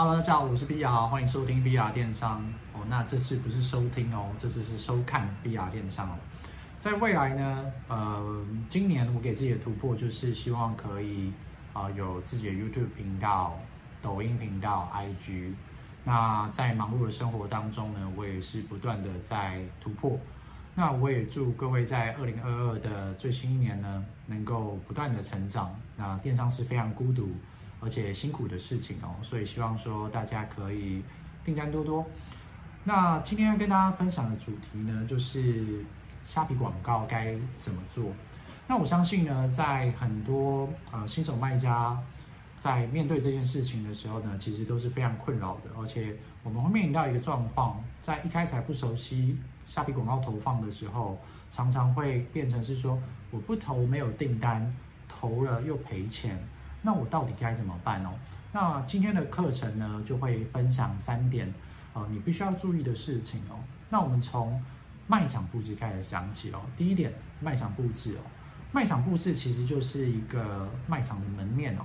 [0.00, 2.40] Hello，大家好，我是 BR，欢迎收听 BR 电商
[2.72, 2.86] 哦。
[2.88, 6.14] 那这次不是收听哦，这次是收看 BR 电商哦。
[6.78, 11.32] 在未来呢，呃，今年我给自己的突破就是希望可以
[11.72, 13.58] 啊、有自己的 YouTube 频道、
[14.00, 15.54] 抖音频道、IG。
[16.04, 20.16] 那在忙碌的生活当中呢，我也是不断的在突破。
[20.76, 25.74] 那我也祝各位在二零二二的最新一年呢，能够不断的成长。
[25.96, 27.32] 那电商是非常孤独。
[27.80, 31.02] 而且辛苦的事情哦，所以希望说大家可以
[31.44, 32.04] 订单多多。
[32.84, 35.84] 那今天要跟大家分享的主题呢，就是
[36.24, 38.12] 虾皮广告该怎么做。
[38.66, 41.96] 那我相信呢，在很多呃新手卖家
[42.58, 45.70] 在面对这件事情的时候呢，其实都是非常困扰的。
[45.78, 53.00] 而且我们会面临到一个状况，在一开始还不熟悉虾皮广告投放的时候，常常会变成是说
[53.30, 54.74] 我不投没有订单，
[55.06, 56.38] 投了又赔钱。
[56.82, 58.10] 那我到底该怎么办哦？
[58.52, 61.52] 那今天的课程呢，就会分享三点，
[61.92, 63.58] 呃，你必须要注意的事情哦。
[63.90, 64.62] 那我们从
[65.06, 66.60] 卖场布置开始讲起哦。
[66.76, 68.24] 第一点，卖场布置哦，
[68.72, 71.82] 卖场布置其实就是一个卖场的门面哦。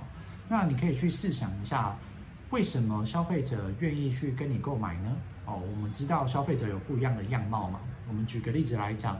[0.48, 1.96] 那你可以去试想一下，
[2.50, 5.16] 为什么消费者愿意去跟你购买呢？
[5.44, 7.80] 哦，我们知道消费者有不一样的样貌嘛。
[8.08, 9.18] 我们举个例子来讲，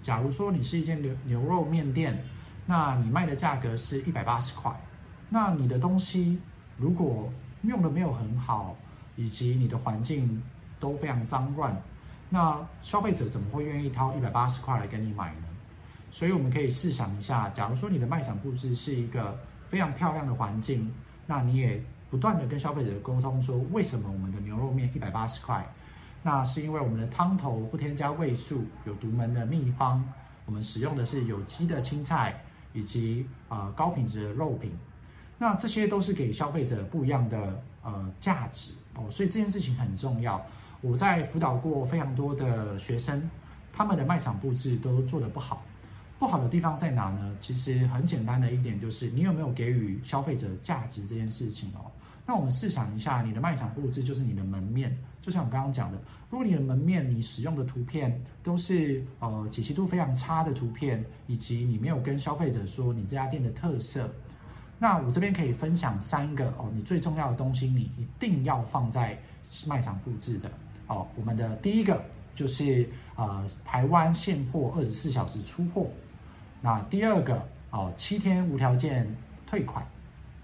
[0.00, 2.24] 假如说你是一间牛牛肉面店，
[2.66, 4.74] 那你卖的价格是一百八十块。
[5.28, 6.38] 那你的东西
[6.76, 7.32] 如果
[7.62, 8.76] 用的没有很好，
[9.16, 10.42] 以及你的环境
[10.78, 11.76] 都非常脏乱，
[12.28, 15.46] 那消费者怎么会愿意掏一百八十块来跟你买呢？
[16.10, 19.36] 所以我们可以试想一下，假如说你的卖场布置是一个
[19.68, 20.92] 非常漂亮的环境，
[21.26, 25.66] 那你也不断的跟消费者沟通说，为什么我们的牛肉面一百八十块？
[26.22, 30.04] 那是因为我们的汤头不添加味素，有独门的秘方，
[30.44, 32.40] 我们使用的是有机的青菜，
[32.72, 34.72] 以及呃高品质的肉品。
[35.38, 40.44] 那这些都是给消费者不一样的呃价值哦，所以这件事情很重要。
[40.80, 43.28] 我在辅导过非常多的学生，
[43.72, 45.62] 他们的卖场布置都做得不好。
[46.18, 47.36] 不好的地方在哪呢？
[47.40, 51.90] 其实很简单的一点就是，你有没有给予消费者价值这件事情哦。
[52.24, 55.98] 那我们试想一下，你的卖场布置就是你的门面，就像我刚刚讲的，
[56.30, 64.10] 如果你的门面你使用的图片都是呃解析度非常差的图片，以及你没有跟消费者说你这家店的特色。
[64.78, 69.18] 那我这边可以分享三个哦，你最重要的东西，你一定要放在
[69.66, 70.50] 卖场布置的
[70.86, 71.06] 哦。
[71.16, 72.04] 我们的第一个
[72.34, 75.88] 就是呃，台湾现货二十四小时出货。
[76.60, 79.06] 那第二个哦，七天无条件
[79.46, 79.86] 退款。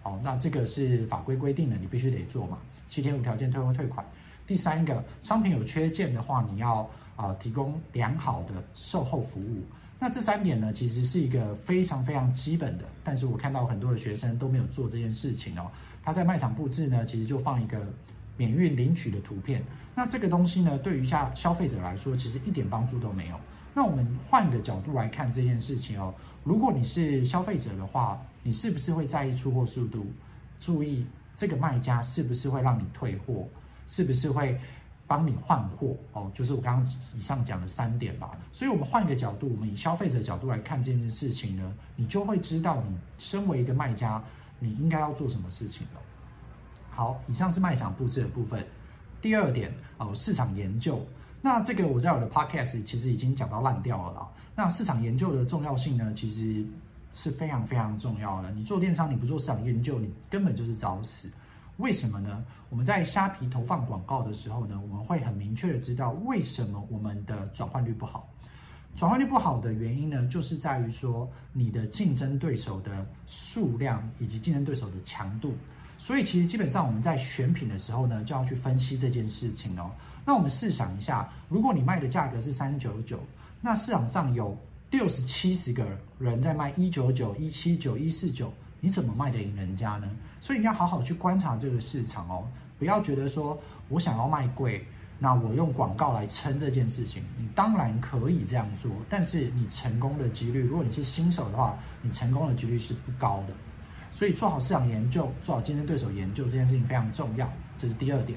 [0.03, 4.05] 哦，那这个是法规规定的，你必须得做嘛，七天无条件退货退款。
[4.47, 6.79] 第三个，商品有缺件的话，你要
[7.15, 9.63] 啊、呃、提供良好的售后服务。
[10.03, 15.71] 那这三点呢，其实是一个非常非常基本的，但是我看到很多的学生都没有做这件事情哦。
[16.03, 17.81] 他在卖场布置呢，其实就放一个
[18.37, 19.63] 免运领取的图片。
[19.95, 23.37] 那这个东西呢，对于下消费者来说，其实一点帮助都没有。
[23.73, 26.13] 那我们换个角度来看这件事情哦，
[26.43, 30.05] 如果你是消费者的话，你是不是会在意出货速度？
[30.59, 33.47] 注意这个卖家是不是会让你退货？
[33.87, 34.61] 是不是会？
[35.13, 38.31] 帮你换货哦，就是我刚刚以上讲的三点吧。
[38.51, 44.25] 所以，我们换一个角度，我们以消费者角度来看这件事情呢，你就会知道，你身为一个卖家，
[44.59, 46.01] 你应该要做什么事情了。
[46.89, 48.67] 好，以上是卖场布置的部分。
[49.21, 51.07] 第二点哦，市场研究。
[51.43, 54.29] 那这个我在我的 podcast 其实已经讲到烂掉了啦。
[54.57, 56.65] 那市场研究的重要性呢，其实
[57.13, 58.51] 是非常非常重要的。
[58.53, 61.31] 你做电商，你不做市场研究，你根本就是找死。
[61.79, 62.45] 为什么呢？
[62.69, 68.29] 我们在虾皮投放广告的时候呢，我们会很明确的知道为什么我们的转换率不好。
[68.95, 75.55] 转换率不好的原因呢，就是在于说你的竞争对手的数量以及竞争对手的强度。
[75.99, 79.91] 所以其实基本上我们在选品的时候呢，就要去分析这件事情哦。
[80.25, 83.19] 那我们试想一下，如果你卖的价格是三九九，
[83.61, 84.57] 那市场上有
[84.91, 85.87] 六十七十个
[86.19, 88.53] 人在卖一九九、一七九、一四九。
[88.85, 90.11] 你怎么卖得赢人家呢？
[90.41, 92.45] 所以你要好好去观察这个市场哦，
[92.81, 93.57] 不要觉得说
[93.89, 94.85] 我想要卖贵，
[95.21, 97.23] 那我用广告来撑这件事情。
[97.39, 103.55] 你当然可以这样做，但是你成功的几率，如果你是新手的话，你成功的几率是不高的。
[104.11, 107.49] 所以做好市场研究，做好竞争对手研究这件事情非常重要，
[107.79, 108.37] 这是第二点。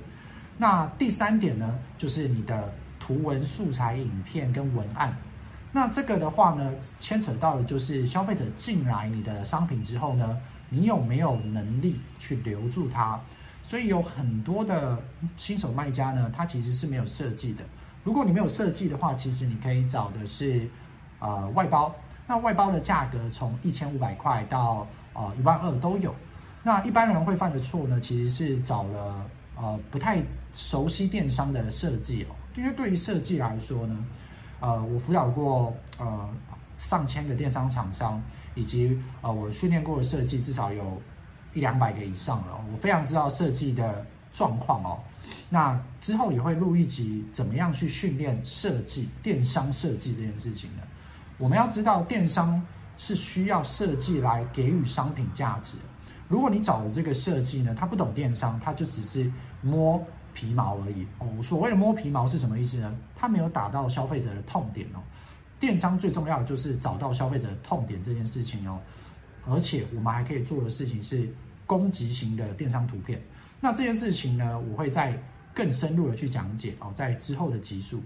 [0.60, 5.18] 那第三点呢，就是你的图文素材、影片跟文案。
[5.76, 10.38] 那这个的话呢，牵扯到的就是消费者进来你的商品之后呢，
[10.70, 13.20] 你有没有能力去留住他？
[13.62, 14.98] 所以有很多的
[15.36, 17.64] 新手卖家呢，他其实是没有设计的。
[18.06, 20.66] 如果你没有设计的话，其实你可以找的是
[21.20, 21.94] 呃外包。
[22.26, 26.16] 那外包的价格从一千五百块到呃一万二都有。
[26.64, 30.24] 那一般人会犯的错呢，其实是找了呃不太
[30.54, 34.06] 熟悉电商的设计哦，因为对于设计来说呢，
[34.66, 36.28] 呃，我辅导过呃
[36.76, 38.20] 上千个电商厂商，
[38.56, 41.00] 以及呃我训练过的设计至少有
[41.54, 44.04] 一两百个以上了，我非常知道设计的
[44.34, 44.98] 状况哦。
[45.50, 50.82] 那之后也会录一集，怎么样去训练设计电商设计这件事情呢？
[51.38, 52.60] 我们要知道，电商
[52.98, 55.78] 是需要设计来给予商品价值。
[56.28, 59.32] 如果你找的这个设计呢，他不懂电商，他就只是
[59.62, 60.04] 摸
[60.36, 61.42] 皮毛而已哦。
[61.42, 62.96] 所谓的摸皮毛是什么意思呢？
[63.16, 65.00] 它没有打到消费者的痛点哦。
[65.60, 68.80] 电商最重要的就是找到消费者的痛点这件事情哦。
[69.48, 71.28] 而且我们还可以做的事情是
[71.66, 73.20] 攻击型的电商图片。
[73.62, 75.18] 那这件事情呢，我会再
[75.54, 78.04] 更深入的去讲解哦，在之后的集数。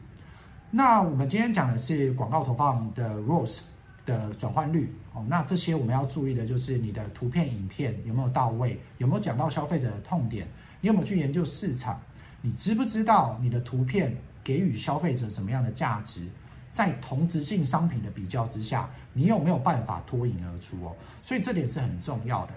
[0.69, 3.61] 那我们今天讲的是广告投放的 ROAS
[4.05, 5.25] 的转换率哦。
[5.27, 10.47] 那这些我们要注意的就是你的图片、影片有没有到位，有没有讲到消费者的痛点，
[10.79, 11.99] 你有没有去研究市场，
[12.41, 16.27] 你知不知道你的图片给予消费者什么样的价值，
[16.71, 20.95] 在同质性商品的比较之下，你有没有办法脱颖而出哦？
[21.21, 22.53] 所以这点是很重要的。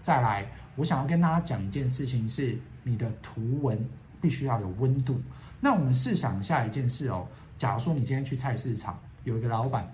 [0.00, 0.46] 再来，
[0.76, 3.88] 我想要跟大家讲一件事情是，你的图文
[4.20, 5.20] 必须要有温度。
[5.60, 7.26] 那我们试想一下一件事哦。
[7.58, 9.90] 假如说你今天去菜市场，有一个老板，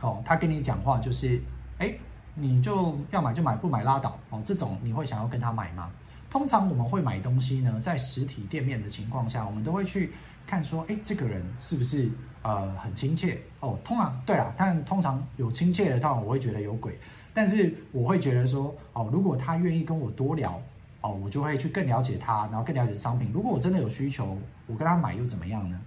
[0.00, 1.40] 哦，他跟你讲话就是，
[1.78, 1.94] 哎，
[2.34, 5.90] 你就要买就买，不买拉倒，哦，这种你会想要跟他买吗？
[6.30, 10.12] 通常我们会买东西呢，在实体店面的情况下，我们都会去
[10.46, 12.08] 看说，哎，这个人是不是
[12.42, 13.38] 呃很亲切？
[13.58, 16.96] 哦，通常对啊，但通常有亲切的，通常我会觉得有鬼，
[17.34, 20.62] 但是我会觉得说，哦，如果他愿意跟我多聊，
[21.00, 23.30] 哦，我就会去更了解他，然后更了解商品。
[23.34, 25.80] 如果我真的有需求，我跟他买又怎么样呢？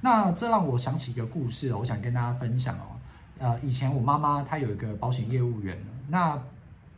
[0.00, 2.96] 那这让我想起一个故事哦，我想跟大家分享哦。
[3.38, 5.76] 呃，以前我妈妈她有一个保险业务员，
[6.08, 6.40] 那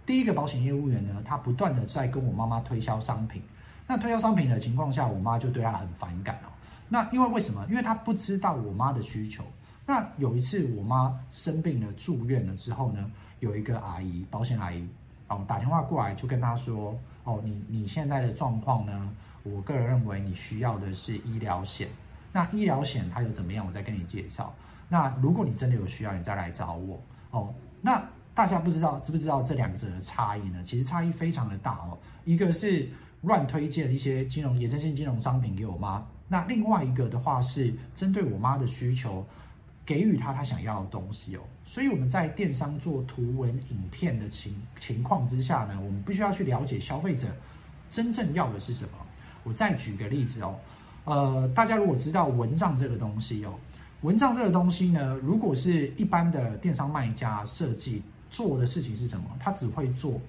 [0.06, 3.42] 第一个保险业务员呢，他不断的在跟我妈妈推销商品。
[3.86, 6.48] 那推销商品的情况下，我妈就对他很反感哦。
[6.88, 7.66] 那因为为什么？
[7.68, 9.44] 因为他不知道我妈的需求。
[9.84, 13.10] 那有一次我妈生病了住院了之后呢，
[13.40, 14.88] 有一个阿姨，保险阿姨
[15.28, 19.12] 哦，打电话过来就跟她说：“哦，你你现在的状况呢，
[19.42, 21.88] 我个人认为你需要的是医疗险。”
[22.32, 23.66] 那医疗险它有怎么样？
[23.66, 24.52] 我再跟你介绍。
[24.88, 27.00] 那如果你真的有需要，你再来找我
[27.30, 27.54] 哦。
[27.80, 28.02] 那
[28.36, 30.62] 大家不知道知不知道这两者的差异呢？
[30.62, 31.96] 其实差异非常的大哦。
[32.26, 32.86] 一个是
[33.22, 39.24] 乱推荐一些金融衍生性金融商品给我妈，那另外一个的话是针对我妈的需求，
[39.86, 41.40] 给予她她想要的东西哦。
[41.64, 47.26] 所以我们在电商做图文影片的情情况之下呢，我们必须要去了解消费者
[47.88, 48.90] 真正要的是什么。
[49.44, 50.54] 我再举个例子哦。
[51.06, 53.54] 呃，大家如果知道蚊帐这个东西哦，
[54.02, 59.24] 蚊帐这个东西呢，如果是一般的电商卖家设计做的事情是什么？
[59.38, 60.20] 他只会做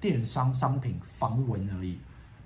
[0.00, 1.98] 电商商品防蚊而已。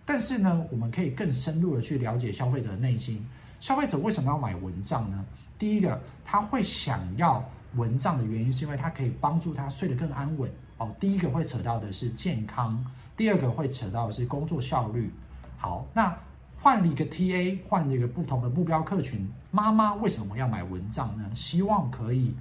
[0.05, 3.25] 但是呢，我们可以更深入的去了解消费者的内心。
[3.61, 5.25] 消费者为什么要买蚊帐呢？
[5.59, 7.45] 第一个，他会想要
[7.77, 10.95] 蚊帐的原因是因为它可以帮助他睡得更安稳哦。
[10.99, 12.85] 第一个会扯到的是健康，
[13.17, 15.13] 第二个会扯到的是工作效率。
[15.57, 16.17] 好，那。
[16.65, 19.29] 换了一个 TA，换了一个不同的目标客群。
[19.51, 21.29] 妈妈为什么要买蚊帐呢？
[21.35, 22.33] 希望可以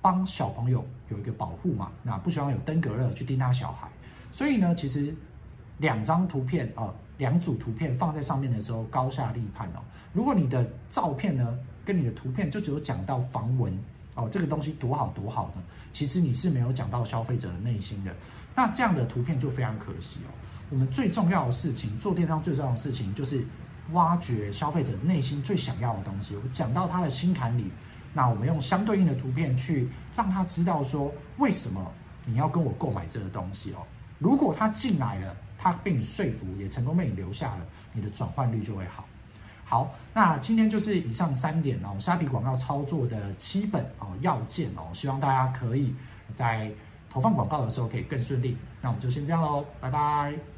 [0.00, 1.90] 帮小朋友有一个保护嘛。
[2.02, 3.88] 那不希望有登革热去叮他小孩。
[4.32, 5.14] 所以呢，其实
[5.78, 9.80] 两张图片，呃，两组图片放在上面的时候，高下立判哦。
[10.12, 13.72] 如果你的照片呢，跟你的图片就只有讲到防蚊
[14.14, 15.62] 哦，这个东西多好多好的，
[15.92, 18.14] 其实你是没有讲到消费者的内心的。
[18.54, 20.30] 那这样的图片就非常可惜哦。
[20.70, 23.44] 我们最重要的事情，做电商最重要的事情就是。
[23.92, 27.70] 挖掘消费者内心最想要的东西，我讲到他的心坎里，
[28.12, 31.92] 那我们用相对应的图片去让他知道说，为什么
[32.24, 33.78] 你要跟我购买这个东西哦。
[34.18, 39.04] 如果他进来了，他被你说服，也成功被你留下了，你的转换率就会好。
[39.64, 45.94] 好，那今天就是以上三点哦，虾皮广告操作的基本哦要件哦，希望大家可以
[46.34, 46.72] 在
[47.10, 48.56] 投放广告的时候可以更顺利。
[48.80, 50.57] 那我们就先这样喽，拜拜。